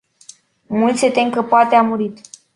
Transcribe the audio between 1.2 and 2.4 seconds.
că poate a murit.